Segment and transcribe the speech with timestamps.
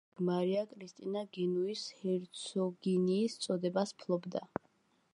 [0.05, 4.47] ამის შემდეგ მარია კრისტინა გენუის ჰერცოგინიის წოდებას ფლობდა.